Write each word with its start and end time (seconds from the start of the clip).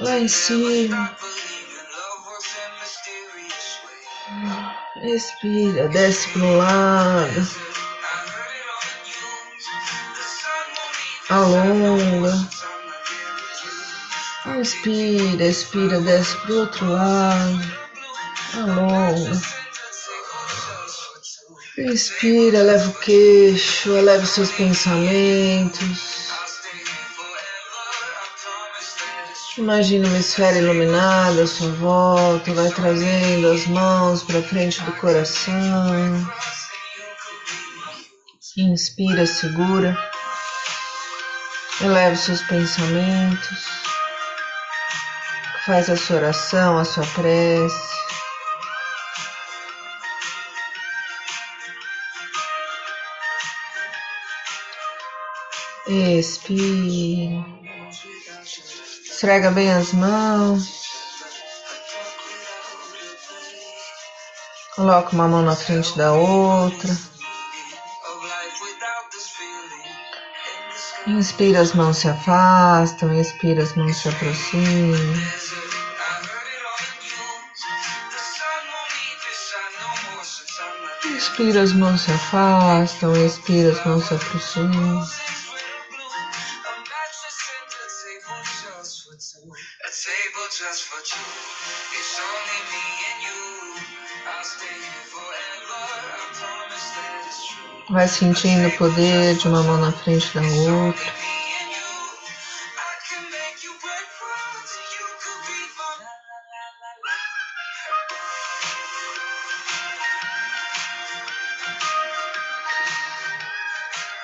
lá 0.00 0.18
em 0.18 0.28
cima. 0.28 1.16
Respira, 5.02 5.88
desce 5.88 6.28
pro 6.30 6.56
lado. 6.56 7.48
Alonga. 11.28 12.48
Inspira, 14.58 15.44
expira, 15.44 16.00
desce 16.00 16.36
pro 16.38 16.60
outro 16.60 16.92
lado. 16.92 17.60
Alonga. 18.54 19.40
Inspira, 21.78 22.58
eleva 22.58 22.88
o 22.88 22.94
queixo, 22.94 23.90
eleva 23.96 24.22
os 24.22 24.30
seus 24.30 24.50
pensamentos. 24.52 26.29
Imagina 29.60 30.08
uma 30.08 30.16
esfera 30.16 30.56
iluminada 30.56 31.42
à 31.42 31.46
sua 31.46 31.70
volta, 31.72 32.50
vai 32.54 32.70
trazendo 32.70 33.46
as 33.48 33.66
mãos 33.66 34.22
para 34.22 34.42
frente 34.42 34.82
do 34.84 34.92
coração. 34.92 36.26
Inspira, 38.56 39.26
segura. 39.26 39.94
Eleva 41.82 42.16
seus 42.16 42.40
pensamentos. 42.44 43.58
Faz 45.66 45.90
a 45.90 45.96
sua 45.96 46.16
oração, 46.16 46.78
a 46.78 46.84
sua 46.86 47.04
prece. 47.08 47.90
Expira. 55.86 57.59
Esfrega 59.20 59.50
bem 59.50 59.70
as 59.70 59.92
mãos. 59.92 60.88
Coloca 64.74 65.10
uma 65.12 65.28
mão 65.28 65.42
na 65.42 65.54
frente 65.54 65.94
da 65.94 66.10
outra. 66.14 66.88
Inspira, 71.06 71.60
as 71.60 71.74
mãos 71.74 71.98
se 71.98 72.08
afastam, 72.08 73.12
expira, 73.12 73.62
as 73.62 73.76
mãos 73.76 73.94
se 73.94 74.08
aproximam. 74.08 75.14
Inspira, 81.04 81.60
as 81.60 81.74
mãos 81.74 82.00
se 82.00 82.10
afastam, 82.10 83.26
expira, 83.26 83.72
as 83.72 83.84
mãos 83.84 84.02
se 84.06 84.14
aproximam. 84.14 85.06
Vai 97.90 98.08
sentindo 98.08 98.68
o 98.68 98.78
poder 98.78 99.34
de 99.36 99.48
uma 99.48 99.62
mão 99.62 99.78
na 99.78 99.92
frente 99.92 100.32
da 100.34 100.40
outra. 100.40 101.12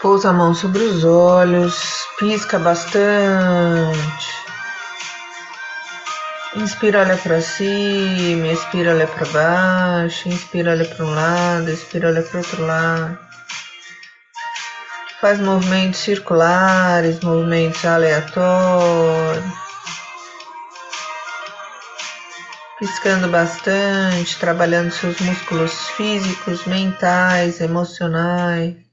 Pousa 0.01 0.31
a 0.31 0.33
mão 0.33 0.55
sobre 0.55 0.85
os 0.85 1.05
olhos, 1.05 2.06
pisca 2.19 2.59
bastante. 2.59 4.27
Inspira, 6.57 7.01
olha 7.01 7.17
para 7.19 7.43
cima, 7.43 8.47
expira, 8.49 8.93
olha 8.93 9.07
para 9.07 9.27
baixo, 9.27 10.29
inspira, 10.29 10.71
olha 10.71 10.87
para 10.87 11.05
um 11.05 11.15
lado, 11.15 11.71
expira, 11.71 12.09
olha 12.09 12.23
para 12.23 12.39
outro 12.39 12.67
lado. 12.67 13.19
Faz 15.21 15.39
movimentos 15.39 16.01
circulares, 16.01 17.21
movimentos 17.21 17.85
aleatórios. 17.85 19.45
Piscando 22.79 23.29
bastante, 23.29 24.39
trabalhando 24.39 24.91
seus 24.91 25.19
músculos 25.21 25.89
físicos, 25.91 26.65
mentais, 26.67 27.61
emocionais. 27.61 28.86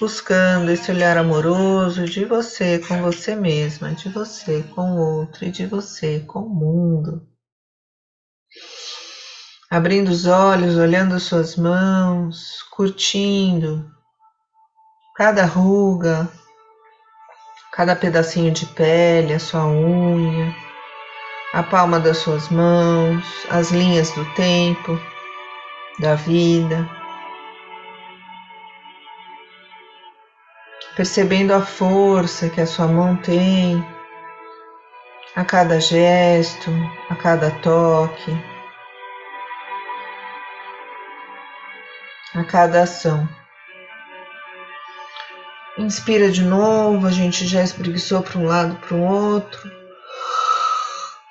Buscando 0.00 0.70
esse 0.70 0.90
olhar 0.90 1.18
amoroso 1.18 2.06
de 2.06 2.24
você 2.24 2.78
com 2.78 3.02
você 3.02 3.36
mesma, 3.36 3.92
de 3.92 4.08
você 4.08 4.62
com 4.74 4.92
o 4.92 5.18
outro 5.18 5.44
e 5.44 5.50
de 5.50 5.66
você 5.66 6.20
com 6.20 6.38
o 6.38 6.48
mundo. 6.48 7.28
Abrindo 9.70 10.08
os 10.08 10.26
olhos, 10.26 10.78
olhando 10.78 11.20
suas 11.20 11.54
mãos, 11.54 12.62
curtindo 12.70 13.90
cada 15.14 15.44
ruga, 15.44 16.26
cada 17.70 17.94
pedacinho 17.94 18.52
de 18.52 18.64
pele, 18.64 19.34
a 19.34 19.38
sua 19.38 19.66
unha, 19.66 20.56
a 21.52 21.62
palma 21.62 22.00
das 22.00 22.16
suas 22.16 22.48
mãos, 22.48 23.22
as 23.50 23.70
linhas 23.70 24.10
do 24.12 24.24
tempo, 24.34 24.98
da 25.98 26.14
vida. 26.14 26.99
Percebendo 31.00 31.54
a 31.54 31.62
força 31.64 32.50
que 32.50 32.60
a 32.60 32.66
sua 32.66 32.86
mão 32.86 33.16
tem 33.16 33.82
a 35.34 35.42
cada 35.42 35.80
gesto, 35.80 36.70
a 37.08 37.14
cada 37.14 37.50
toque, 37.62 38.30
a 42.34 42.44
cada 42.44 42.82
ação. 42.82 43.26
Inspira 45.78 46.30
de 46.30 46.44
novo, 46.44 47.06
a 47.06 47.10
gente 47.10 47.46
já 47.46 47.62
espreguiçou 47.62 48.20
para 48.20 48.38
um 48.38 48.44
lado, 48.44 48.76
para 48.86 48.94
o 48.94 49.02
outro. 49.02 49.72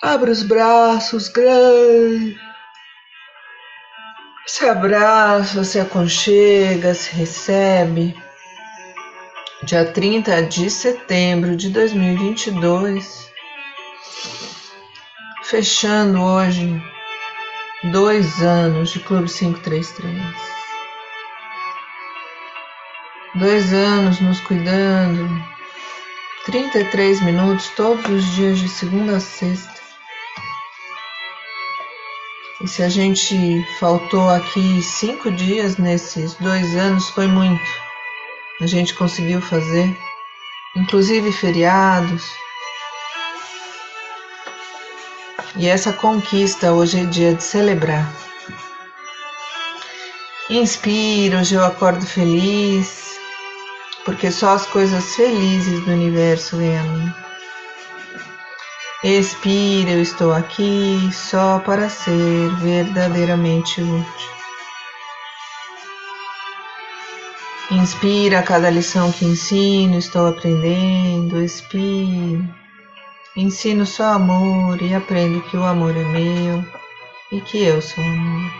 Abre 0.02 0.32
os 0.32 0.42
braços 0.42 1.28
grandes. 1.28 2.36
Se 4.48 4.66
abraça, 4.68 5.64
se 5.64 5.80
aconchega, 5.80 6.96
se 6.96 7.16
recebe. 7.16 8.29
Dia 9.62 9.84
30 9.84 10.44
de 10.44 10.70
setembro 10.70 11.54
de 11.54 11.70
2022. 11.70 13.30
Fechando 15.44 16.22
hoje 16.22 16.82
dois 17.92 18.42
anos 18.42 18.92
de 18.92 19.00
Clube 19.02 19.30
533. 19.30 20.16
Dois 23.36 23.74
anos 23.74 24.22
nos 24.22 24.40
cuidando, 24.40 25.28
33 26.46 27.22
minutos 27.22 27.68
todos 27.76 28.06
os 28.10 28.36
dias 28.36 28.60
de 28.60 28.70
segunda 28.70 29.18
a 29.18 29.20
sexta. 29.20 29.82
E 32.62 32.68
se 32.68 32.82
a 32.82 32.88
gente 32.88 33.62
faltou 33.78 34.30
aqui 34.30 34.82
cinco 34.82 35.30
dias 35.30 35.76
nesses 35.76 36.34
dois 36.36 36.76
anos, 36.78 37.10
foi 37.10 37.28
muito. 37.28 37.89
A 38.62 38.68
gente 38.68 38.94
conseguiu 38.94 39.42
fazer, 39.42 39.98
inclusive 40.76 41.32
feriados. 41.32 42.24
E 45.56 45.68
essa 45.68 45.94
conquista 45.94 46.74
hoje 46.74 47.00
é 47.00 47.06
dia 47.06 47.34
de 47.34 47.44
celebrar. 47.44 48.12
Inspiro, 50.50 51.40
hoje 51.40 51.56
eu 51.56 51.64
acordo 51.64 52.06
feliz 52.06 53.10
porque 54.06 54.32
só 54.32 54.56
as 54.56 54.66
coisas 54.66 55.16
felizes 55.16 55.86
do 55.86 55.92
universo 55.92 56.58
vêm 56.58 56.78
a 56.78 56.84
mim. 56.84 57.14
Expira, 59.04 59.92
eu 59.92 60.02
estou 60.02 60.34
aqui 60.34 61.10
só 61.14 61.60
para 61.60 61.88
ser 61.88 62.50
verdadeiramente 62.56 63.82
útil. 63.82 64.39
Inspira 67.72 68.42
cada 68.42 68.72
lição 68.72 69.12
que 69.12 69.26
ensino, 69.26 70.00
estou 70.00 70.28
aprendendo. 70.28 71.40
Expira. 71.40 72.44
Ensino 73.38 73.86
só 73.86 74.14
amor 74.14 74.82
e 74.82 74.96
aprendo 74.96 75.40
que 75.44 75.56
o 75.56 75.64
amor 75.64 75.96
é 75.96 76.04
meu 76.04 76.66
e 77.32 77.40
que 77.42 77.64
eu 77.64 77.80
sou 77.80 78.04
amor. 78.04 78.52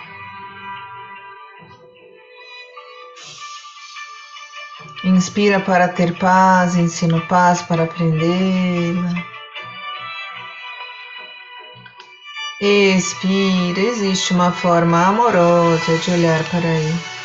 Inspira 5.04 5.60
para 5.60 5.88
ter 5.88 6.16
paz, 6.20 6.76
ensino 6.76 7.20
paz 7.28 7.64
para 7.64 7.86
aprendê-la. 7.86 9.12
Expira, 12.62 13.80
existe 13.80 14.34
uma 14.34 14.52
forma 14.52 15.08
amorosa 15.08 15.98
de 15.98 16.12
olhar 16.12 16.44
para 16.52 16.68
ele. 16.68 17.19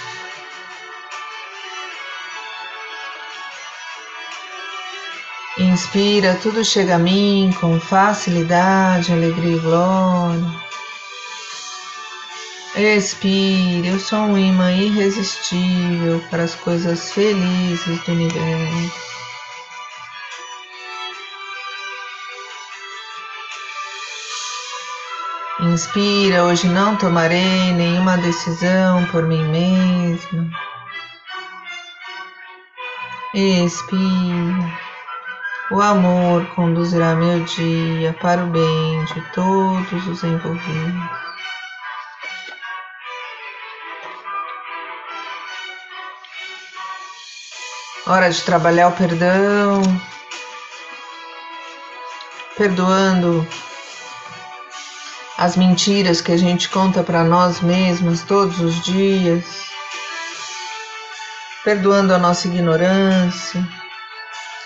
Inspira, 5.74 6.38
tudo 6.40 6.64
chega 6.64 6.94
a 6.94 6.98
mim 7.00 7.52
com 7.60 7.80
facilidade, 7.80 9.12
alegria 9.12 9.56
e 9.56 9.58
glória. 9.58 10.46
Expire, 12.76 13.88
eu 13.88 13.98
sou 13.98 14.20
um 14.20 14.38
imã 14.38 14.70
irresistível 14.70 16.22
para 16.30 16.44
as 16.44 16.54
coisas 16.54 17.10
felizes 17.10 18.00
do 18.04 18.12
universo. 18.12 19.00
Inspira, 25.58 26.44
hoje 26.44 26.68
não 26.68 26.94
tomarei 26.94 27.72
nenhuma 27.72 28.16
decisão 28.18 29.04
por 29.06 29.26
mim 29.26 29.42
mesma. 29.48 30.50
Expira. 33.34 34.83
O 35.70 35.80
amor 35.80 36.46
conduzirá 36.54 37.14
meu 37.14 37.42
dia 37.44 38.12
para 38.20 38.44
o 38.44 38.48
bem 38.48 39.04
de 39.06 39.20
todos 39.32 40.06
os 40.06 40.22
envolvidos. 40.22 41.02
Hora 48.06 48.30
de 48.30 48.42
trabalhar 48.42 48.88
o 48.88 48.92
perdão, 48.92 49.80
perdoando 52.58 53.48
as 55.38 55.56
mentiras 55.56 56.20
que 56.20 56.32
a 56.32 56.36
gente 56.36 56.68
conta 56.68 57.02
para 57.02 57.24
nós 57.24 57.62
mesmos 57.62 58.22
todos 58.22 58.60
os 58.60 58.82
dias, 58.82 59.64
perdoando 61.64 62.12
a 62.12 62.18
nossa 62.18 62.48
ignorância 62.48 63.66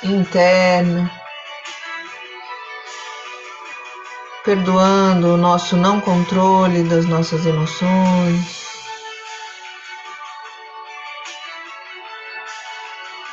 interna, 0.02 1.10
perdoando 4.44 5.34
o 5.34 5.36
nosso 5.36 5.76
não 5.76 6.00
controle 6.00 6.82
das 6.84 7.06
nossas 7.06 7.44
emoções. 7.46 8.68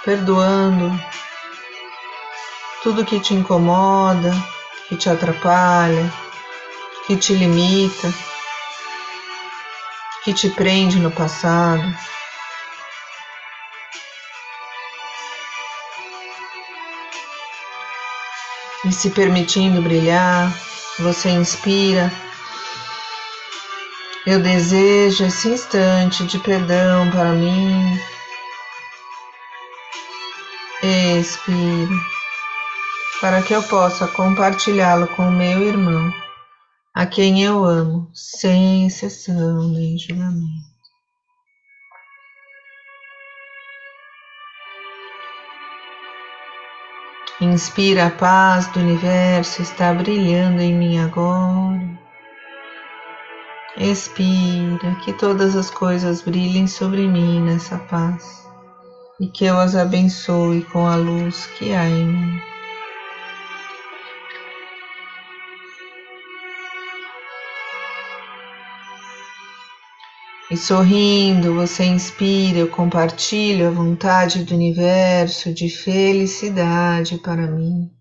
perdoando 0.06 0.91
tudo 2.83 3.03
que 3.03 3.19
te 3.19 3.33
incomoda, 3.33 4.31
que 4.88 4.95
te 4.95 5.09
atrapalha, 5.09 6.13
que 7.07 7.17
te 7.17 7.33
limita, 7.33 8.13
que 10.23 10.31
te 10.31 10.51
prende 10.51 11.00
no 11.00 11.09
passado. 11.09 11.83
E 18.86 18.92
se 18.92 19.10
permitindo 19.10 19.82
brilhar, 19.82 20.54
você 21.00 21.30
inspira. 21.30 22.12
Eu 24.26 24.40
desejo 24.40 25.26
esse 25.26 25.50
instante 25.50 26.26
de 26.26 26.38
perdão 26.40 27.10
para 27.12 27.32
mim, 27.32 28.00
Expire, 30.84 32.00
para 33.20 33.42
que 33.42 33.54
eu 33.54 33.64
possa 33.64 34.08
compartilhá-lo 34.08 35.08
com 35.08 35.32
meu 35.32 35.64
irmão, 35.64 36.14
a 36.94 37.08
quem 37.08 37.42
eu 37.42 37.66
amo, 37.66 38.08
sem 38.14 38.86
exceção 38.86 39.68
nem 39.70 39.98
julgamento. 39.98 40.75
Inspira 47.42 48.06
a 48.06 48.10
paz 48.12 48.68
do 48.68 48.80
universo, 48.80 49.62
está 49.62 49.94
brilhando 49.94 50.62
em 50.62 50.74
mim 50.74 51.00
agora. 51.00 52.00
Expira, 53.76 54.96
que 55.04 55.12
todas 55.12 55.54
as 55.54 55.70
coisas 55.70 56.22
brilhem 56.22 56.66
sobre 56.66 57.06
mim 57.06 57.42
nessa 57.42 57.78
paz 57.78 58.48
e 59.20 59.28
que 59.28 59.44
eu 59.44 59.60
as 59.60 59.76
abençoe 59.76 60.64
com 60.64 60.88
a 60.88 60.96
luz 60.96 61.46
que 61.58 61.74
há 61.74 61.86
em 61.90 62.06
mim. 62.06 62.55
E 70.56 70.57
sorrindo, 70.57 71.54
você 71.54 71.84
inspira, 71.84 72.66
compartilho 72.66 73.68
a 73.68 73.72
vontade 73.72 74.46
do 74.46 74.56
universo 74.56 75.54
de 75.54 75.68
felicidade 75.68 77.18
para 77.18 77.46
mim. 77.46 77.94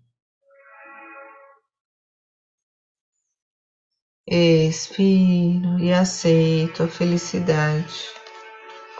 Expiro 4.25 5.77
e 5.79 5.91
aceito 5.91 6.83
a 6.83 6.87
felicidade 6.87 8.05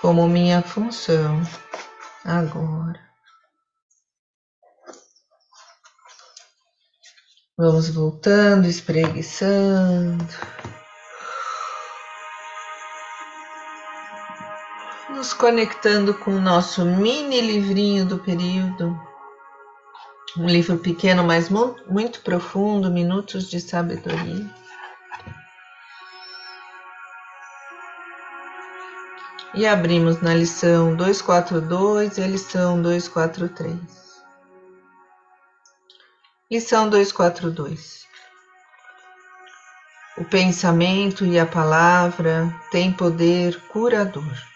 como 0.02 0.28
minha 0.28 0.62
função 0.62 1.42
agora. 2.26 3.00
Vamos 7.58 7.88
voltando, 7.88 8.68
espreguiçando. 8.68 10.26
Nos 15.26 15.34
conectando 15.34 16.14
com 16.14 16.36
o 16.36 16.40
nosso 16.40 16.86
mini 16.86 17.42
livrinho 17.42 18.06
do 18.06 18.20
período. 18.20 18.96
Um 20.38 20.46
livro 20.48 20.78
pequeno, 20.78 21.24
mas 21.24 21.50
muito 21.50 22.22
profundo, 22.22 22.92
Minutos 22.92 23.50
de 23.50 23.60
Sabedoria. 23.60 24.48
e 29.56 29.66
abrimos 29.66 30.22
na 30.22 30.36
lição 30.36 30.96
242 30.96 32.20
e 32.20 32.22
a 32.22 32.28
lição 32.28 32.80
243. 32.80 33.80
Lição 36.52 36.88
242. 36.88 38.06
O 40.20 40.26
pensamento 40.26 41.26
e 41.26 41.40
a 41.40 41.48
palavra 41.48 42.54
têm 42.70 42.94
poder 42.94 43.60
curador. 43.70 44.55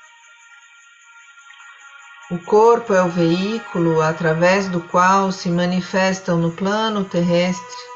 O 2.31 2.37
corpo 2.37 2.93
é 2.93 3.01
o 3.01 3.09
veículo 3.09 4.01
através 4.01 4.69
do 4.69 4.79
qual 4.81 5.31
se 5.31 5.49
manifestam 5.49 6.37
no 6.37 6.51
plano 6.51 7.03
terrestre 7.03 7.89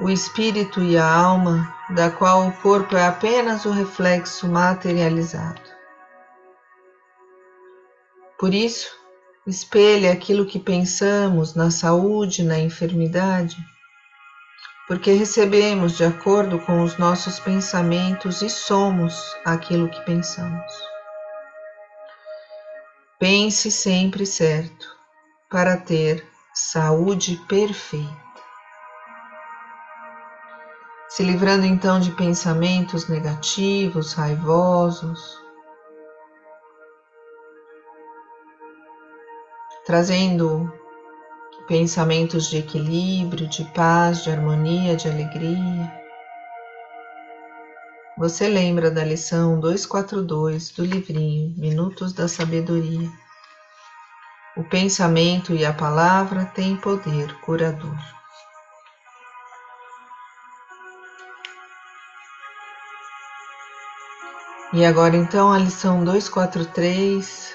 o 0.00 0.08
espírito 0.08 0.80
e 0.80 0.96
a 0.96 1.04
alma, 1.04 1.74
da 1.90 2.10
qual 2.10 2.46
o 2.46 2.52
corpo 2.52 2.96
é 2.96 3.04
apenas 3.04 3.64
o 3.64 3.70
reflexo 3.70 4.46
materializado. 4.46 5.60
Por 8.38 8.54
isso, 8.54 8.96
espelhe 9.46 10.06
aquilo 10.06 10.46
que 10.46 10.60
pensamos 10.60 11.54
na 11.54 11.70
saúde, 11.70 12.44
na 12.44 12.60
enfermidade, 12.60 13.56
porque 14.86 15.12
recebemos 15.12 15.96
de 15.96 16.04
acordo 16.04 16.60
com 16.60 16.82
os 16.82 16.96
nossos 16.96 17.40
pensamentos 17.40 18.40
e 18.40 18.48
somos 18.48 19.20
aquilo 19.44 19.88
que 19.88 20.00
pensamos. 20.02 20.72
Pense 23.18 23.68
sempre 23.72 24.24
certo 24.24 24.86
para 25.50 25.76
ter 25.76 26.24
saúde 26.54 27.34
perfeita. 27.48 28.16
Se 31.08 31.24
livrando 31.24 31.66
então 31.66 31.98
de 31.98 32.12
pensamentos 32.12 33.08
negativos, 33.08 34.12
raivosos, 34.12 35.36
trazendo 39.84 40.72
pensamentos 41.66 42.48
de 42.48 42.58
equilíbrio, 42.58 43.48
de 43.48 43.64
paz, 43.74 44.22
de 44.22 44.30
harmonia, 44.30 44.94
de 44.94 45.08
alegria. 45.08 46.07
Você 48.18 48.48
lembra 48.48 48.90
da 48.90 49.04
lição 49.04 49.60
242 49.60 50.70
do 50.70 50.84
livrinho 50.84 51.54
Minutos 51.56 52.12
da 52.12 52.26
Sabedoria. 52.26 53.08
O 54.56 54.64
pensamento 54.64 55.54
e 55.54 55.64
a 55.64 55.72
palavra 55.72 56.44
têm 56.46 56.76
poder 56.76 57.32
curador. 57.42 57.96
E 64.72 64.84
agora 64.84 65.16
então 65.16 65.52
a 65.52 65.58
lição 65.58 66.02
243. 66.02 67.54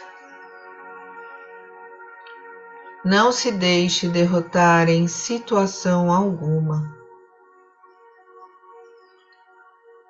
Não 3.04 3.34
se 3.34 3.52
deixe 3.52 4.08
derrotar 4.08 4.88
em 4.88 5.10
situação 5.10 6.10
alguma. 6.10 7.03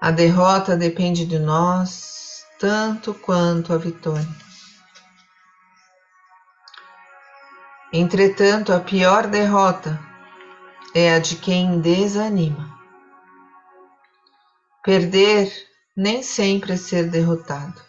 A 0.01 0.11
derrota 0.11 0.75
depende 0.75 1.25
de 1.25 1.39
nós 1.39 2.45
tanto 2.59 3.13
quanto 3.13 3.73
a 3.73 3.77
vitória. 3.77 4.27
Entretanto, 7.91 8.73
a 8.73 8.79
pior 8.79 9.27
derrota 9.27 9.99
é 10.95 11.13
a 11.13 11.19
de 11.19 11.35
quem 11.35 11.79
desanima. 11.79 12.73
Perder 14.83 15.51
nem 15.95 16.23
sempre 16.23 16.73
é 16.73 16.77
ser 16.77 17.09
derrotado, 17.09 17.81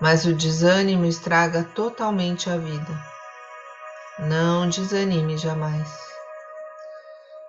mas 0.00 0.24
o 0.24 0.34
desânimo 0.34 1.04
estraga 1.04 1.62
totalmente 1.62 2.50
a 2.50 2.56
vida. 2.56 3.04
Não 4.18 4.68
desanime 4.68 5.36
jamais. 5.38 6.13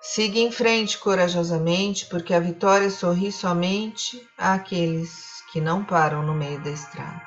Siga 0.07 0.37
em 0.37 0.51
frente 0.51 0.99
corajosamente, 0.99 2.05
porque 2.05 2.31
a 2.31 2.39
vitória 2.39 2.91
sorri 2.91 3.31
somente 3.31 4.25
àqueles 4.37 5.41
que 5.51 5.59
não 5.59 5.83
param 5.83 6.21
no 6.21 6.35
meio 6.35 6.61
da 6.63 6.69
estrada. 6.69 7.23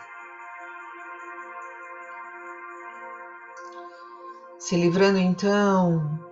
Se 4.60 4.76
livrando 4.76 5.18
então 5.18 6.24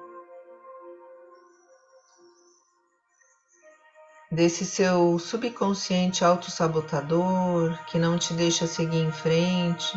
desse 4.31 4.65
seu 4.65 5.19
subconsciente 5.19 6.25
autossabotador 6.25 7.77
que 7.87 7.99
não 7.99 8.17
te 8.17 8.33
deixa 8.35 8.69
seguir 8.69 9.03
em 9.03 9.13
frente, 9.13 9.93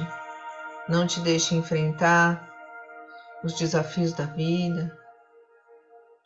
não 0.90 1.06
te 1.06 1.20
deixa 1.20 1.54
enfrentar 1.54 2.50
os 3.44 3.54
desafios 3.54 4.14
da 4.14 4.26
vida 4.26 4.99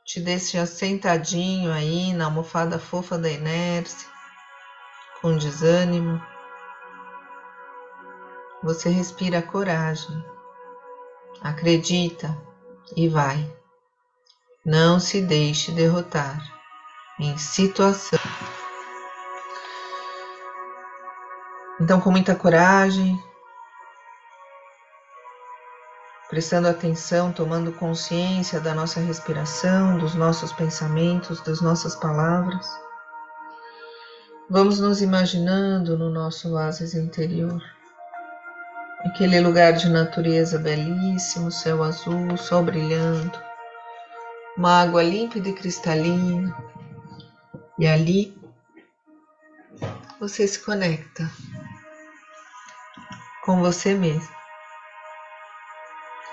te 0.05 0.19
deixa 0.19 0.65
sentadinho 0.65 1.71
aí 1.71 2.13
na 2.13 2.25
almofada 2.25 2.77
fofa 2.77 3.17
da 3.17 3.29
inércia, 3.29 4.09
com 5.21 5.37
desânimo. 5.37 6.21
Você 8.61 8.89
respira 8.89 9.41
coragem, 9.41 10.23
acredita 11.41 12.37
e 12.95 13.07
vai. 13.07 13.49
Não 14.65 14.99
se 14.99 15.21
deixe 15.21 15.71
derrotar 15.71 16.41
em 17.19 17.37
situação. 17.37 18.19
Então, 21.79 21.99
com 21.99 22.11
muita 22.11 22.35
coragem, 22.35 23.21
prestando 26.33 26.67
atenção, 26.67 27.31
tomando 27.31 27.71
consciência 27.73 28.59
da 28.59 28.73
nossa 28.73 28.99
respiração, 28.99 29.99
dos 29.99 30.15
nossos 30.15 30.51
pensamentos, 30.51 31.39
das 31.41 31.61
nossas 31.61 31.95
palavras. 31.95 32.67
Vamos 34.49 34.79
nos 34.79 34.99
imaginando 34.99 35.95
no 35.95 36.09
nosso 36.09 36.53
oásis 36.53 36.95
interior, 36.95 37.61
aquele 39.05 39.39
lugar 39.39 39.73
de 39.73 39.87
natureza 39.87 40.57
belíssimo, 40.57 41.51
céu 41.51 41.83
azul, 41.83 42.35
sol 42.35 42.63
brilhando, 42.63 43.39
uma 44.57 44.81
água 44.81 45.03
límpida 45.03 45.49
e 45.49 45.53
cristalina, 45.53 46.51
e 47.77 47.85
ali 47.85 48.35
você 50.19 50.47
se 50.47 50.65
conecta 50.65 51.29
com 53.45 53.61
você 53.61 53.93
mesmo 53.93 54.42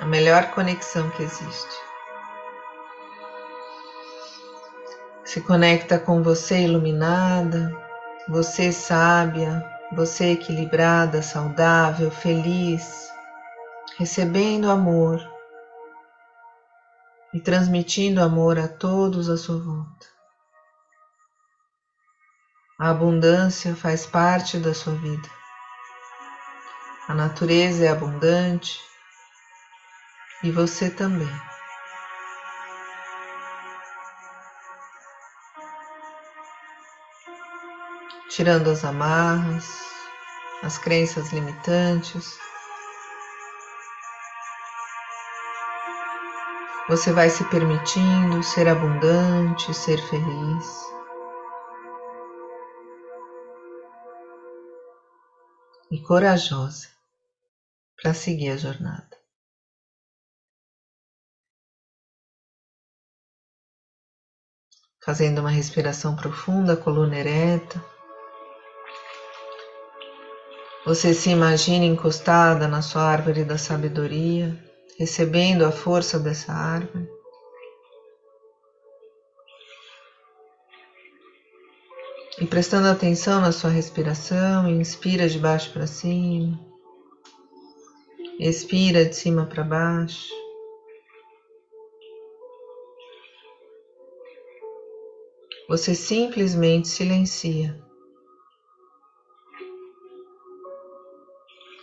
a 0.00 0.06
melhor 0.06 0.50
conexão 0.52 1.10
que 1.10 1.22
existe. 1.22 1.76
Se 5.24 5.42
conecta 5.42 5.98
com 5.98 6.22
você 6.22 6.64
iluminada, 6.64 7.70
você 8.26 8.72
sábia, 8.72 9.62
você 9.92 10.32
equilibrada, 10.32 11.20
saudável, 11.20 12.10
feliz, 12.10 13.10
recebendo 13.98 14.70
amor 14.70 15.20
e 17.34 17.38
transmitindo 17.38 18.22
amor 18.22 18.58
a 18.58 18.66
todos 18.66 19.28
à 19.28 19.36
sua 19.36 19.58
volta. 19.58 20.06
A 22.78 22.88
abundância 22.88 23.76
faz 23.76 24.06
parte 24.06 24.58
da 24.58 24.72
sua 24.72 24.94
vida. 24.94 25.28
A 27.06 27.14
natureza 27.14 27.84
é 27.84 27.88
abundante, 27.88 28.89
e 30.42 30.50
você 30.50 30.90
também. 30.90 31.28
Tirando 38.28 38.70
as 38.70 38.84
amarras, 38.84 39.90
as 40.62 40.78
crenças 40.78 41.32
limitantes. 41.32 42.38
Você 46.88 47.12
vai 47.12 47.28
se 47.28 47.44
permitindo 47.44 48.42
ser 48.42 48.68
abundante, 48.68 49.74
ser 49.74 49.98
feliz. 50.08 50.90
E 55.90 56.00
corajosa 56.02 56.88
para 58.00 58.14
seguir 58.14 58.50
a 58.50 58.56
jornada. 58.56 59.19
Fazendo 65.04 65.38
uma 65.38 65.50
respiração 65.50 66.14
profunda, 66.14 66.76
coluna 66.76 67.16
ereta. 67.16 67.82
Você 70.84 71.12
se 71.14 71.30
imagina 71.30 71.84
encostada 71.84 72.66
na 72.66 72.82
sua 72.82 73.02
árvore 73.02 73.44
da 73.44 73.58
sabedoria, 73.58 74.56
recebendo 74.98 75.64
a 75.64 75.72
força 75.72 76.18
dessa 76.18 76.52
árvore. 76.52 77.08
E 82.40 82.46
prestando 82.46 82.88
atenção 82.88 83.40
na 83.40 83.52
sua 83.52 83.68
respiração, 83.68 84.68
inspira 84.70 85.28
de 85.28 85.38
baixo 85.38 85.70
para 85.72 85.86
cima, 85.86 86.58
expira 88.38 89.04
de 89.04 89.14
cima 89.14 89.44
para 89.44 89.62
baixo. 89.62 90.39
Você 95.70 95.94
simplesmente 95.94 96.88
silencia. 96.88 97.80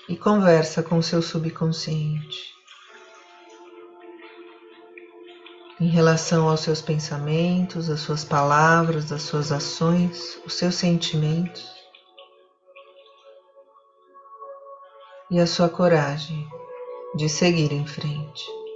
E 0.10 0.18
conversa 0.18 0.84
com 0.84 1.02
seu 1.02 1.22
subconsciente. 1.22 2.54
Em 5.80 5.88
relação 5.88 6.50
aos 6.50 6.60
seus 6.60 6.82
pensamentos, 6.82 7.90
às 7.90 8.02
suas 8.02 8.26
palavras, 8.26 9.10
às 9.10 9.22
suas 9.22 9.54
ações, 9.54 10.38
os 10.46 10.56
seus 10.56 10.76
sentimentos. 10.76 11.74
E 15.32 15.40
a 15.40 15.48
sua 15.48 15.70
coragem 15.70 16.46
de 17.16 17.30
seguir 17.30 17.72
em 17.72 17.88
frente. 17.88 18.67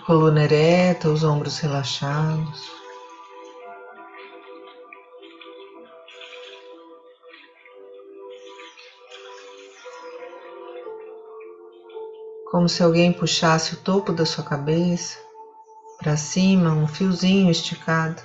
Coluna 0.00 0.42
ereta, 0.44 1.08
os 1.08 1.24
ombros 1.24 1.58
relaxados. 1.58 2.72
Como 12.50 12.68
se 12.68 12.82
alguém 12.82 13.12
puxasse 13.12 13.74
o 13.74 13.78
topo 13.78 14.12
da 14.12 14.24
sua 14.24 14.44
cabeça 14.44 15.18
para 15.98 16.16
cima, 16.16 16.70
um 16.70 16.86
fiozinho 16.86 17.50
esticado. 17.50 18.22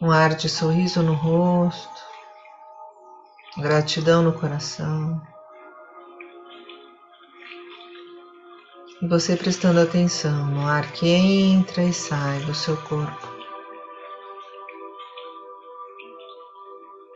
Um 0.00 0.10
ar 0.10 0.34
de 0.34 0.48
sorriso 0.48 1.02
no 1.02 1.14
rosto, 1.14 2.02
gratidão 3.56 4.22
no 4.22 4.32
coração. 4.32 5.20
E 9.02 9.08
você 9.08 9.36
prestando 9.36 9.80
atenção 9.80 10.46
no 10.46 10.64
ar 10.64 10.92
que 10.92 11.08
entra 11.08 11.82
e 11.82 11.92
sai 11.92 12.38
do 12.44 12.54
seu 12.54 12.76
corpo. 12.76 13.26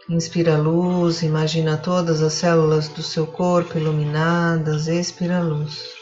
Inspira 0.09 0.59
luz, 0.59 1.23
imagina 1.23 1.77
todas 1.77 2.23
as 2.23 2.33
células 2.33 2.89
do 2.89 3.05
seu 3.05 3.25
corpo 3.25 3.79
iluminadas, 3.79 4.89
expira 4.89 5.41
luz. 5.41 5.95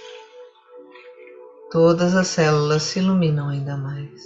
Todas 1.71 2.15
as 2.15 2.29
células 2.29 2.83
se 2.85 3.01
iluminam 3.01 3.51
ainda 3.51 3.77
mais. 3.77 4.23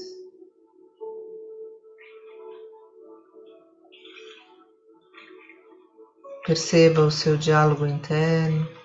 Perceba 6.47 7.01
o 7.01 7.11
seu 7.11 7.37
diálogo 7.37 7.85
interno. 7.85 8.78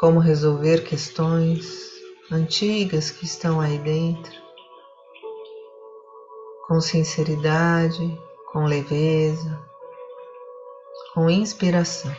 Como 0.00 0.18
resolver 0.18 0.82
questões 0.82 1.90
antigas 2.32 3.10
que 3.10 3.26
estão 3.26 3.60
aí 3.60 3.76
dentro, 3.78 4.32
com 6.66 6.80
sinceridade, 6.80 8.18
com 8.50 8.64
leveza, 8.64 9.60
com 11.12 11.28
inspiração. 11.28 12.16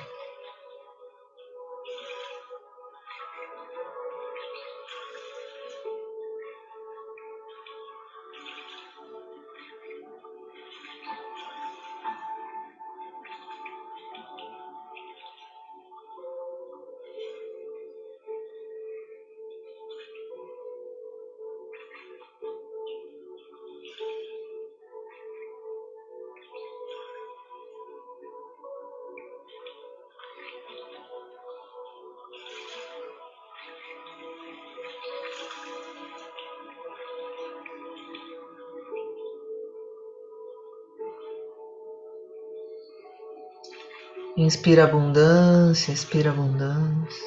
Inspira 44.51 44.83
abundância, 44.83 45.93
expira 45.93 46.29
abundância. 46.29 47.25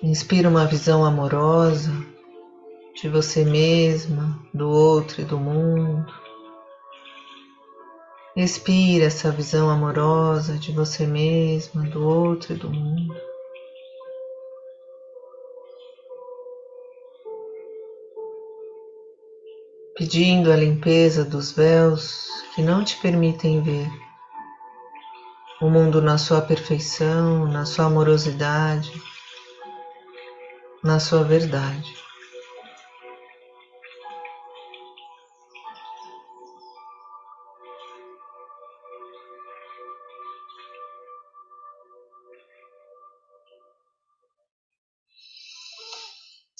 Inspira 0.00 0.48
uma 0.48 0.64
visão 0.64 1.04
amorosa 1.04 1.90
de 2.94 3.08
você 3.08 3.44
mesma, 3.44 4.40
do 4.54 4.70
outro 4.70 5.22
e 5.22 5.24
do 5.24 5.36
mundo. 5.36 6.06
Expira 8.36 9.06
essa 9.06 9.32
visão 9.32 9.68
amorosa 9.68 10.56
de 10.58 10.70
você 10.70 11.08
mesma, 11.08 11.82
do 11.88 12.06
outro 12.06 12.52
e 12.52 12.56
do 12.56 12.70
mundo. 12.70 13.31
Pedindo 20.02 20.50
a 20.50 20.56
limpeza 20.56 21.24
dos 21.24 21.52
véus 21.52 22.26
que 22.56 22.60
não 22.60 22.82
te 22.82 22.96
permitem 22.96 23.62
ver 23.62 23.88
o 25.60 25.70
mundo 25.70 26.02
na 26.02 26.18
sua 26.18 26.42
perfeição, 26.42 27.46
na 27.46 27.64
sua 27.64 27.84
amorosidade, 27.84 28.90
na 30.82 30.98
sua 30.98 31.22
verdade. 31.22 31.94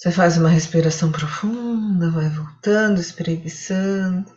Você 0.03 0.11
faz 0.11 0.37
uma 0.37 0.49
respiração 0.49 1.09
profunda, 1.13 2.11
vai 2.11 2.27
voltando, 2.27 2.99
espreguiçando. 2.99 4.29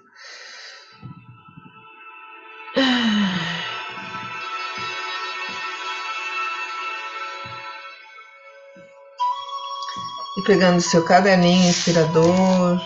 E 10.37 10.43
pegando 10.47 10.81
seu 10.81 11.05
caderninho 11.05 11.69
inspirador. 11.69 12.81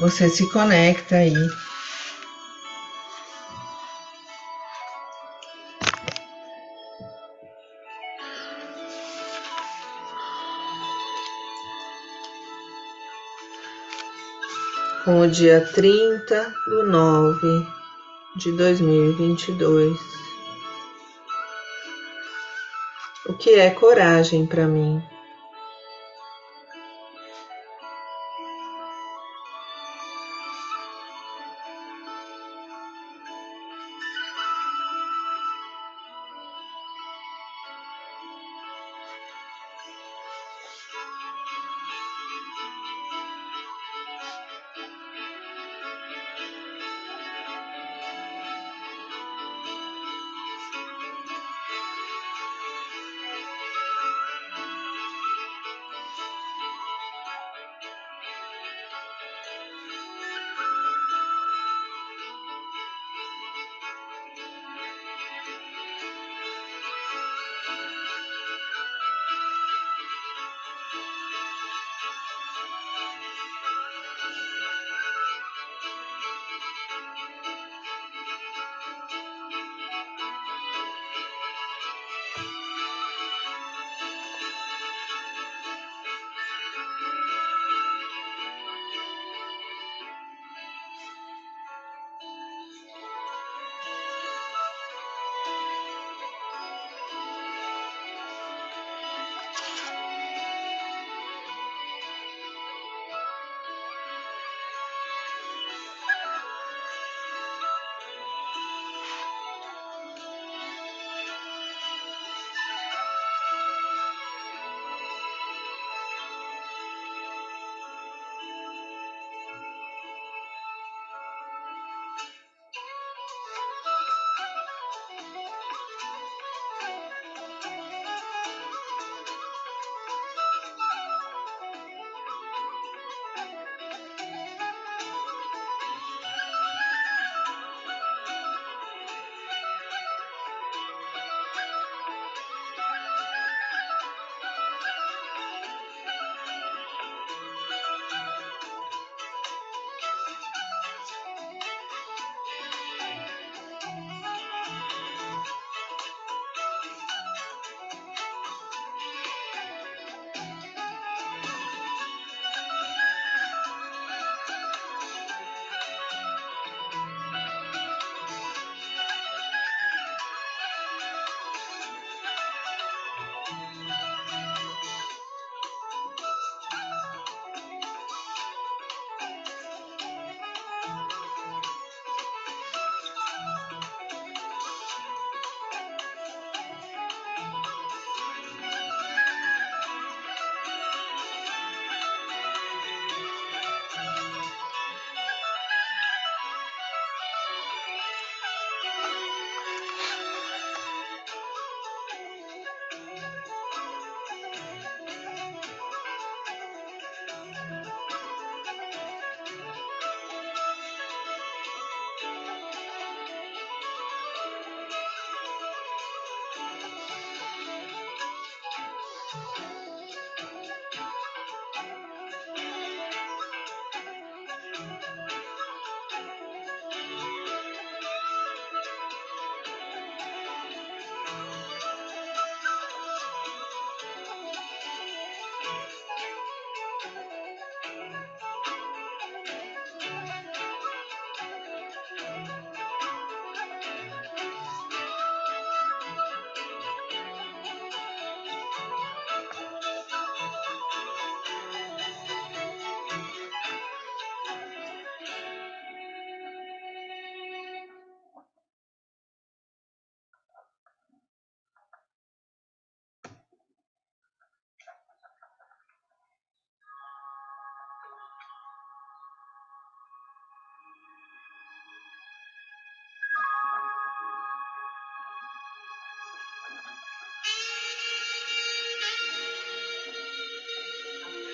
Você 0.00 0.30
se 0.30 0.50
conecta 0.50 1.16
aí 1.16 1.34
com 15.24 15.28
o 15.28 15.30
dia 15.30 15.66
30 15.74 16.54
do 16.66 16.82
9 16.84 17.66
de 18.36 18.52
2022. 18.52 19.98
O 23.26 23.32
que 23.32 23.54
é 23.54 23.70
coragem 23.70 24.46
para 24.46 24.66
mim? 24.66 25.02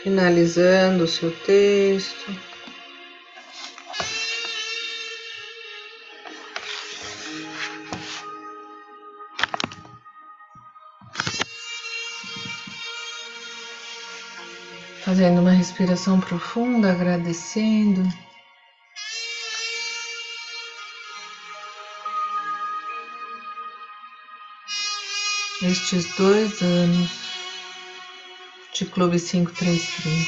Finalizando 0.02 1.04
o 1.04 1.08
seu 1.08 1.30
texto. 1.44 2.34
Fazendo 15.04 15.40
uma 15.40 15.50
respiração 15.50 16.20
profunda, 16.20 16.92
agradecendo. 16.92 18.02
Estes 25.62 26.06
dois 26.16 26.62
anos 26.62 27.19
de 28.80 28.86
Clube 28.86 29.20
533. 29.20 30.26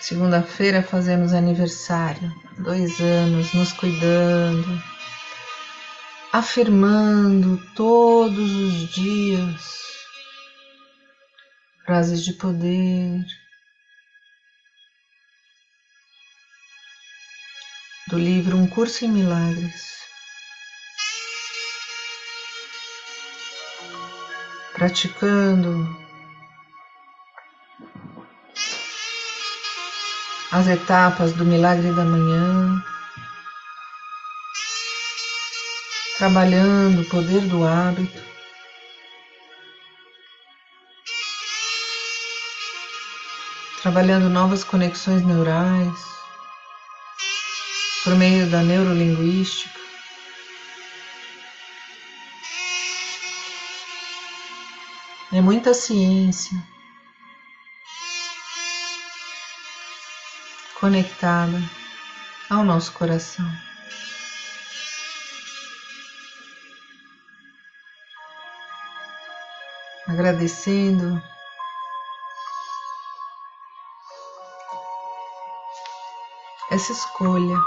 Segunda-feira 0.00 0.84
fazemos 0.84 1.32
aniversário, 1.32 2.32
dois 2.58 3.00
anos 3.00 3.52
nos 3.52 3.72
cuidando, 3.72 4.80
afirmando 6.32 7.60
todos 7.74 8.52
os 8.52 8.94
dias 8.94 9.80
frases 11.84 12.22
de 12.22 12.34
poder. 12.34 13.24
Do 18.06 18.16
livro 18.16 18.56
Um 18.56 18.68
Curso 18.68 19.04
em 19.04 19.08
Milagres. 19.08 19.90
Praticando 24.72 26.09
as 30.52 30.66
etapas 30.66 31.32
do 31.32 31.44
milagre 31.44 31.92
da 31.92 32.04
manhã, 32.04 32.82
trabalhando 36.18 37.02
o 37.02 37.08
poder 37.08 37.42
do 37.42 37.64
hábito, 37.64 38.20
trabalhando 43.80 44.28
novas 44.28 44.64
conexões 44.64 45.22
neurais 45.22 45.98
por 48.02 48.16
meio 48.16 48.50
da 48.50 48.60
neurolinguística. 48.60 49.78
É 55.32 55.40
muita 55.40 55.72
ciência 55.72 56.60
conectada 60.80 61.58
ao 62.48 62.64
nosso 62.64 62.92
coração. 62.94 63.44
Agradecendo 70.08 71.22
essa 76.72 76.92
escolha, 76.92 77.58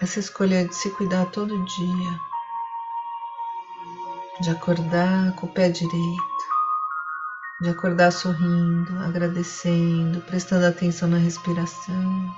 essa 0.00 0.20
escolha 0.20 0.68
de 0.68 0.74
se 0.74 0.88
cuidar 0.90 1.26
todo 1.32 1.64
dia, 1.64 2.20
de 4.40 4.50
acordar 4.50 5.34
com 5.34 5.46
o 5.46 5.52
pé 5.52 5.68
direito 5.68 6.55
de 7.60 7.70
acordar 7.70 8.12
sorrindo, 8.12 8.98
agradecendo, 9.02 10.20
prestando 10.22 10.66
atenção 10.66 11.08
na 11.08 11.16
respiração. 11.16 12.34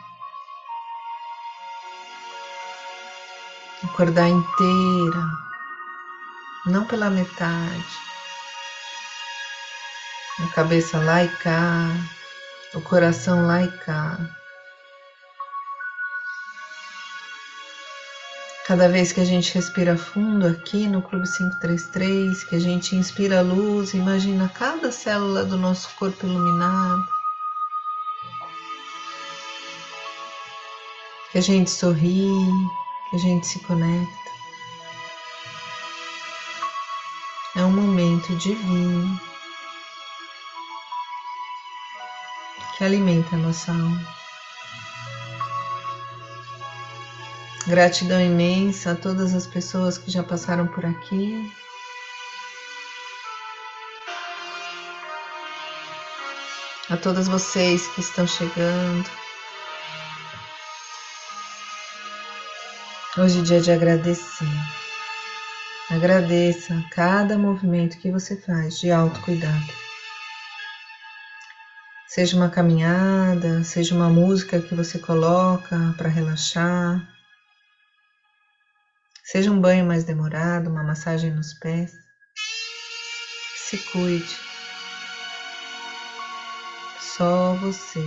Acordar 3.85 4.29
inteira, 4.29 5.27
não 6.67 6.87
pela 6.87 7.11
metade. 7.11 7.85
A 10.41 10.55
cabeça 10.55 10.99
lá 10.99 11.25
e 11.25 11.29
cá, 11.29 11.89
o 12.75 12.81
coração 12.81 13.45
lá 13.47 13.63
e 13.63 13.71
cá. 13.79 14.17
Cada 18.69 18.87
vez 18.87 19.13
que 19.13 19.21
a 19.23 19.25
gente 19.25 19.55
respira 19.55 19.97
fundo 19.97 20.47
aqui 20.47 20.87
no 20.87 21.01
Clube 21.01 21.27
533, 21.27 22.45
que 22.45 22.55
a 22.55 22.59
gente 22.59 22.95
inspira 22.95 23.39
a 23.39 23.43
luz, 23.43 23.95
imagina 23.95 24.47
cada 24.47 24.93
célula 24.93 25.43
do 25.43 25.57
nosso 25.57 25.89
corpo 25.97 26.27
iluminada. 26.27 27.03
Que 31.33 31.39
a 31.39 31.41
gente 31.41 31.71
sorri, 31.71 32.29
que 33.09 33.17
a 33.17 33.19
gente 33.19 33.47
se 33.47 33.59
conecta. 33.61 34.31
É 37.57 37.65
um 37.65 37.73
momento 37.73 38.37
divino 38.37 39.19
que 42.77 42.85
alimenta 42.85 43.35
a 43.35 43.39
nossa 43.39 43.73
alma. 43.73 44.18
Gratidão 47.69 48.19
imensa 48.19 48.93
a 48.93 48.95
todas 48.95 49.35
as 49.35 49.47
pessoas 49.47 49.99
que 49.99 50.11
já 50.11 50.23
passaram 50.23 50.67
por 50.67 50.87
aqui. 50.87 51.53
A 56.89 56.97
todas 56.97 57.29
vocês 57.29 57.87
que 57.89 58.01
estão 58.01 58.27
chegando. 58.27 59.07
Hoje 63.19 63.41
é 63.41 63.43
dia 63.43 63.61
de 63.61 63.71
agradecer. 63.71 64.47
Agradeça 65.91 66.83
cada 66.91 67.37
movimento 67.37 67.99
que 67.99 68.11
você 68.11 68.35
faz 68.35 68.81
de 68.81 68.91
autocuidado. 68.91 69.75
Seja 72.07 72.35
uma 72.35 72.49
caminhada, 72.49 73.63
seja 73.63 73.95
uma 73.95 74.09
música 74.09 74.59
que 74.59 74.75
você 74.75 74.99
coloca 74.99 75.95
para 75.99 76.09
relaxar 76.09 77.18
Seja 79.31 79.51
um 79.51 79.61
banho 79.61 79.85
mais 79.85 80.05
demorado, 80.05 80.71
uma 80.71 80.83
massagem 80.83 81.31
nos 81.31 81.53
pés. 81.53 81.93
Se 83.57 83.77
cuide. 83.77 84.35
Só 86.99 87.53
você 87.57 88.03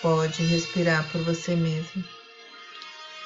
pode 0.00 0.42
respirar 0.44 1.06
por 1.12 1.22
você 1.22 1.54
mesmo. 1.54 2.02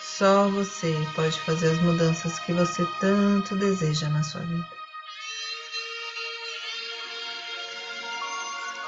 Só 0.00 0.48
você 0.48 0.92
pode 1.14 1.38
fazer 1.42 1.70
as 1.70 1.78
mudanças 1.82 2.40
que 2.40 2.52
você 2.52 2.84
tanto 2.98 3.54
deseja 3.54 4.08
na 4.08 4.24
sua 4.24 4.40
vida. 4.40 4.68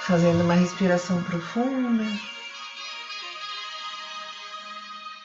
Fazendo 0.01 0.43
uma 0.43 0.55
respiração 0.55 1.23
profunda. 1.23 2.05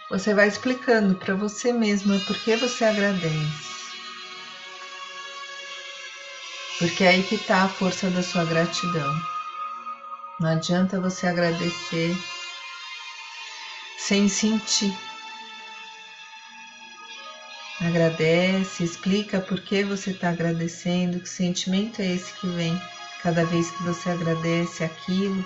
Você 0.09 0.33
vai 0.33 0.47
explicando 0.47 1.13
para 1.13 1.35
você 1.35 1.71
mesma 1.71 2.17
por 2.25 2.35
que 2.39 2.55
você 2.55 2.83
agradece. 2.83 3.69
Porque 6.79 7.03
é 7.03 7.09
aí 7.09 7.23
que 7.23 7.35
está 7.35 7.63
a 7.63 7.69
força 7.69 8.09
da 8.09 8.23
sua 8.23 8.43
gratidão. 8.43 9.13
Não 10.39 10.49
adianta 10.49 10.99
você 10.99 11.27
agradecer 11.27 12.17
sem 13.97 14.27
sentir. 14.27 14.97
Agradece, 17.79 18.83
explica 18.83 19.39
por 19.39 19.59
que 19.61 19.83
você 19.83 20.09
está 20.09 20.29
agradecendo, 20.29 21.19
que 21.19 21.29
sentimento 21.29 22.01
é 22.01 22.15
esse 22.15 22.33
que 22.33 22.47
vem 22.47 22.81
cada 23.21 23.45
vez 23.45 23.69
que 23.69 23.83
você 23.83 24.09
agradece 24.09 24.83
aquilo 24.83 25.45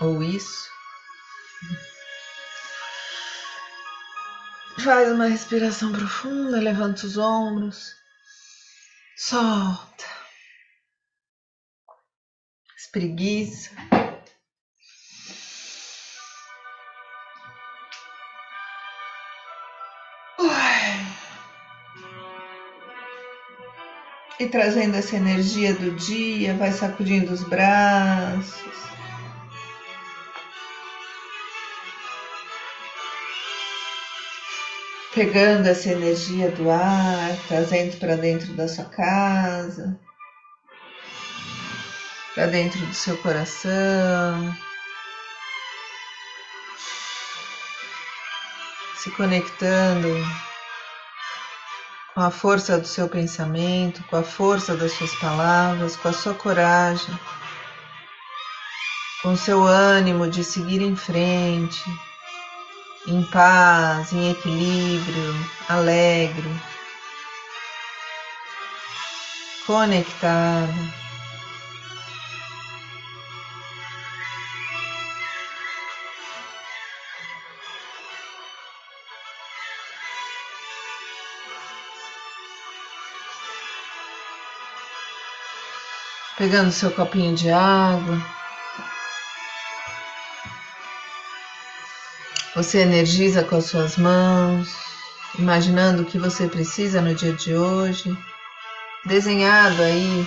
ou 0.00 0.22
isso. 0.22 0.77
Faz 4.78 5.12
uma 5.12 5.26
respiração 5.26 5.92
profunda, 5.92 6.60
levanta 6.60 7.04
os 7.04 7.16
ombros, 7.18 7.94
solta, 9.16 10.04
espreguiça. 12.76 13.70
E 24.40 24.46
trazendo 24.46 24.94
essa 24.94 25.16
energia 25.16 25.74
do 25.74 25.90
dia, 25.96 26.54
vai 26.54 26.70
sacudindo 26.70 27.32
os 27.32 27.42
braços. 27.42 28.62
Pegando 35.18 35.66
essa 35.66 35.90
energia 35.90 36.48
do 36.52 36.70
ar, 36.70 37.36
trazendo 37.48 37.96
para 37.96 38.14
dentro 38.14 38.52
da 38.52 38.68
sua 38.68 38.84
casa, 38.84 39.98
para 42.36 42.46
dentro 42.46 42.78
do 42.86 42.94
seu 42.94 43.16
coração. 43.16 44.56
Se 48.94 49.10
conectando 49.10 50.06
com 52.14 52.20
a 52.20 52.30
força 52.30 52.78
do 52.78 52.86
seu 52.86 53.08
pensamento, 53.08 54.04
com 54.04 54.18
a 54.18 54.22
força 54.22 54.76
das 54.76 54.92
suas 54.92 55.12
palavras, 55.16 55.96
com 55.96 56.10
a 56.10 56.12
sua 56.12 56.34
coragem, 56.34 57.18
com 59.20 59.32
o 59.32 59.36
seu 59.36 59.64
ânimo 59.64 60.30
de 60.30 60.44
seguir 60.44 60.80
em 60.80 60.94
frente, 60.94 61.82
em 63.06 63.22
paz, 63.24 64.12
em 64.12 64.30
equilíbrio, 64.30 65.34
alegre, 65.68 66.50
conectado. 69.66 70.98
pegando 86.38 86.70
seu 86.70 86.92
copinho 86.92 87.34
de 87.34 87.50
água. 87.50 88.37
Você 92.58 92.80
energiza 92.80 93.44
com 93.44 93.54
as 93.54 93.66
suas 93.66 93.96
mãos, 93.96 94.74
imaginando 95.38 96.02
o 96.02 96.04
que 96.04 96.18
você 96.18 96.48
precisa 96.48 97.00
no 97.00 97.14
dia 97.14 97.32
de 97.32 97.54
hoje, 97.54 98.18
desenhado 99.04 99.80
aí 99.80 100.26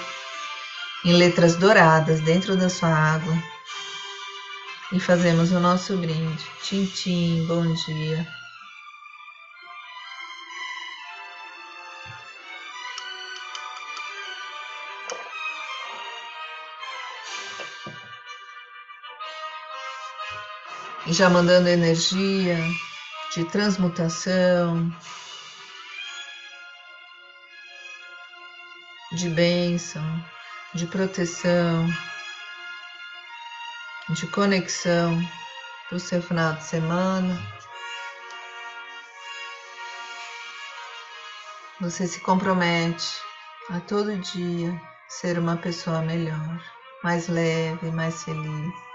em 1.04 1.12
letras 1.12 1.58
douradas 1.58 2.22
dentro 2.22 2.56
da 2.56 2.70
sua 2.70 2.88
água. 2.88 3.36
E 4.94 5.00
fazemos 5.02 5.52
o 5.52 5.60
nosso 5.60 5.98
brinde. 5.98 6.46
Tintim, 6.64 7.46
bom 7.48 7.74
dia. 7.74 8.26
Já 21.12 21.30
mandando 21.30 21.68
energia 21.68 22.58
de 23.36 23.44
transmutação, 23.46 24.90
de 29.12 29.30
bênção, 29.30 30.02
de 30.74 30.88
proteção, 30.88 31.90
de 34.10 34.26
conexão 34.28 35.22
para 35.90 35.98
o 35.98 36.00
seu 36.00 36.22
final 36.22 36.54
de 36.54 36.64
semana. 36.64 37.38
Você 41.82 42.08
se 42.08 42.22
compromete 42.22 43.18
a 43.70 43.82
todo 43.82 44.18
dia 44.18 44.82
ser 45.10 45.38
uma 45.38 45.58
pessoa 45.58 46.02
melhor, 46.04 46.64
mais 47.04 47.28
leve, 47.28 47.92
mais 47.92 48.24
feliz 48.24 48.91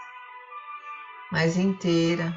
mais 1.31 1.57
inteira. 1.57 2.37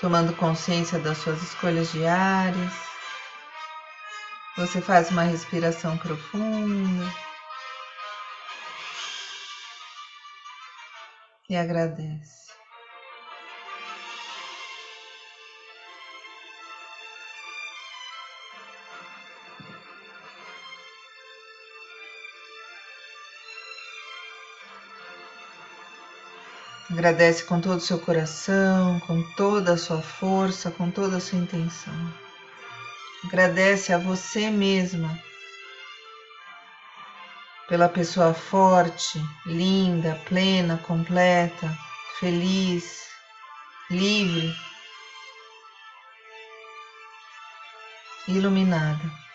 Tomando 0.00 0.32
consciência 0.36 0.98
das 1.00 1.18
suas 1.18 1.42
escolhas 1.42 1.90
diárias, 1.90 2.72
você 4.56 4.80
faz 4.80 5.10
uma 5.10 5.22
respiração 5.22 5.98
profunda 5.98 7.04
e 11.48 11.56
agradece. 11.56 12.47
Agradece 26.98 27.44
com 27.44 27.60
todo 27.60 27.76
o 27.76 27.80
seu 27.80 27.96
coração, 28.00 28.98
com 29.06 29.22
toda 29.36 29.74
a 29.74 29.76
sua 29.76 30.02
força, 30.02 30.68
com 30.68 30.90
toda 30.90 31.18
a 31.18 31.20
sua 31.20 31.38
intenção. 31.38 31.94
Agradece 33.24 33.92
a 33.92 33.98
você 33.98 34.50
mesma 34.50 35.16
pela 37.68 37.88
pessoa 37.88 38.34
forte, 38.34 39.24
linda, 39.46 40.20
plena, 40.28 40.76
completa, 40.88 41.72
feliz, 42.18 43.06
livre, 43.88 44.52
iluminada. 48.26 49.27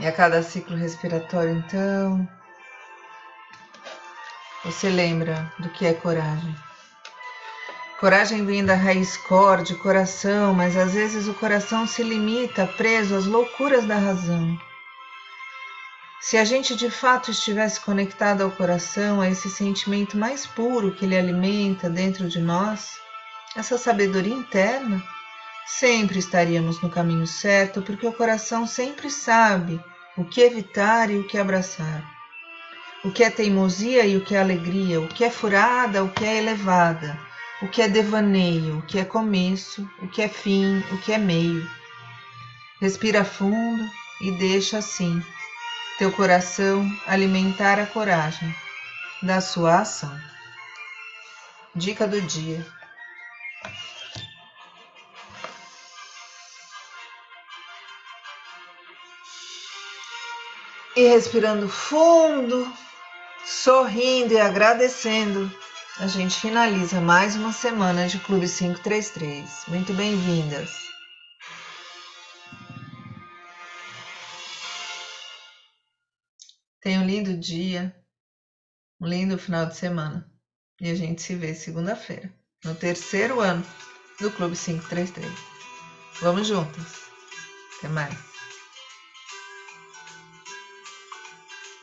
E 0.00 0.06
a 0.06 0.12
cada 0.12 0.42
ciclo 0.42 0.74
respiratório, 0.74 1.52
então, 1.58 2.26
você 4.64 4.88
lembra 4.88 5.52
do 5.58 5.68
que 5.68 5.84
é 5.84 5.92
coragem. 5.92 6.56
Coragem 8.00 8.46
vem 8.46 8.64
da 8.64 8.74
raiz 8.74 9.18
cor, 9.18 9.62
de 9.62 9.74
coração, 9.74 10.54
mas 10.54 10.74
às 10.74 10.94
vezes 10.94 11.28
o 11.28 11.34
coração 11.34 11.86
se 11.86 12.02
limita, 12.02 12.66
preso 12.66 13.14
às 13.14 13.26
loucuras 13.26 13.84
da 13.84 13.96
razão. 13.98 14.58
Se 16.18 16.38
a 16.38 16.46
gente 16.46 16.74
de 16.74 16.90
fato 16.90 17.30
estivesse 17.30 17.78
conectado 17.80 18.42
ao 18.42 18.50
coração, 18.50 19.20
a 19.20 19.28
esse 19.28 19.50
sentimento 19.50 20.16
mais 20.16 20.46
puro 20.46 20.94
que 20.94 21.04
ele 21.04 21.18
alimenta 21.18 21.90
dentro 21.90 22.26
de 22.26 22.40
nós, 22.40 22.98
essa 23.54 23.76
sabedoria 23.76 24.34
interna, 24.34 25.02
sempre 25.66 26.18
estaríamos 26.18 26.80
no 26.80 26.90
caminho 26.90 27.26
certo, 27.26 27.82
porque 27.82 28.06
o 28.06 28.12
coração 28.12 28.66
sempre 28.66 29.10
sabe 29.10 29.80
o 30.16 30.24
que 30.24 30.40
evitar 30.40 31.10
e 31.10 31.18
o 31.18 31.26
que 31.26 31.38
abraçar, 31.38 32.04
o 33.04 33.10
que 33.10 33.24
é 33.24 33.30
teimosia 33.30 34.04
e 34.04 34.16
o 34.16 34.24
que 34.24 34.34
é 34.34 34.40
alegria, 34.40 35.00
o 35.00 35.08
que 35.08 35.24
é 35.24 35.30
furada, 35.30 36.04
o 36.04 36.10
que 36.10 36.24
é 36.24 36.38
elevada, 36.38 37.18
o 37.62 37.68
que 37.68 37.82
é 37.82 37.88
devaneio, 37.88 38.78
o 38.78 38.82
que 38.82 38.98
é 38.98 39.04
começo, 39.04 39.88
o 40.02 40.08
que 40.08 40.22
é 40.22 40.28
fim, 40.28 40.78
o 40.92 40.98
que 40.98 41.12
é 41.12 41.18
meio. 41.18 41.68
Respira 42.80 43.24
fundo 43.24 43.84
e 44.20 44.30
deixa 44.32 44.78
assim 44.78 45.22
teu 45.98 46.10
coração 46.10 46.90
alimentar 47.06 47.78
a 47.78 47.84
coragem 47.84 48.54
da 49.22 49.40
sua 49.42 49.80
ação. 49.80 50.18
Dica 51.74 52.06
do 52.06 52.20
dia. 52.22 52.66
E 61.00 61.08
respirando 61.08 61.66
fundo, 61.66 62.70
sorrindo 63.42 64.34
e 64.34 64.38
agradecendo, 64.38 65.50
a 65.98 66.06
gente 66.06 66.38
finaliza 66.38 67.00
mais 67.00 67.36
uma 67.36 67.54
semana 67.54 68.06
de 68.06 68.18
Clube 68.18 68.46
533. 68.46 69.64
Muito 69.68 69.94
bem-vindas. 69.94 70.70
Tenha 76.82 77.00
um 77.00 77.06
lindo 77.06 77.34
dia, 77.34 77.96
um 79.00 79.06
lindo 79.06 79.38
final 79.38 79.64
de 79.64 79.76
semana. 79.76 80.30
E 80.82 80.90
a 80.90 80.94
gente 80.94 81.22
se 81.22 81.34
vê 81.34 81.54
segunda-feira, 81.54 82.30
no 82.62 82.74
terceiro 82.74 83.40
ano 83.40 83.64
do 84.20 84.30
Clube 84.30 84.54
533. 84.54 85.32
Vamos 86.20 86.46
juntas. 86.46 87.04
Até 87.78 87.88
mais. 87.88 88.29